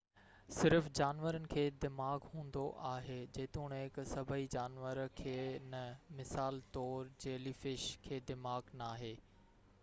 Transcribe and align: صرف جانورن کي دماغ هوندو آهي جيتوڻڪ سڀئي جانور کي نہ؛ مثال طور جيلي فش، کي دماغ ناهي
صرف 0.59 0.85
جانورن 0.99 1.43
کي 1.51 1.65
دماغ 1.83 2.23
هوندو 2.29 2.63
آهي 2.93 3.17
جيتوڻڪ 3.37 3.99
سڀئي 4.13 4.49
جانور 4.55 5.03
کي 5.21 5.35
نہ؛ 5.75 5.83
مثال 6.21 6.59
طور 6.79 7.13
جيلي 7.27 7.55
فش، 7.61 7.87
کي 8.09 8.23
دماغ 8.33 8.75
ناهي 8.83 9.15